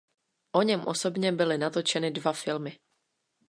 [0.51, 2.79] O něm osobně byly natočeny dva filmy.